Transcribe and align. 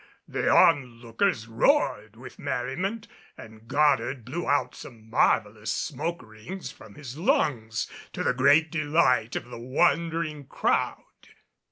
The 0.27 0.49
on 0.49 0.99
lookers 0.99 1.47
roared 1.47 2.15
with 2.15 2.39
merriment, 2.39 3.07
and 3.37 3.67
Goddard 3.67 4.25
blew 4.25 4.47
out 4.49 4.73
some 4.73 5.07
marvelous 5.11 5.71
smoke 5.71 6.23
rings 6.23 6.71
from 6.71 6.95
his 6.95 7.19
lungs, 7.19 7.85
to 8.13 8.23
the 8.23 8.33
great 8.33 8.71
delight 8.71 9.35
of 9.35 9.45
the 9.51 9.59
wondering 9.59 10.47
crowd. 10.47 11.03